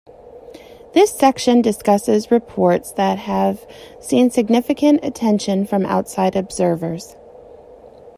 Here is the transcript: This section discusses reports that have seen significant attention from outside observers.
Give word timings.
This 0.95 1.11
section 1.11 1.61
discusses 1.61 2.31
reports 2.31 2.91
that 2.93 3.19
have 3.19 3.63
seen 3.99 4.31
significant 4.31 4.99
attention 5.05 5.63
from 5.67 5.85
outside 5.85 6.35
observers. 6.35 7.15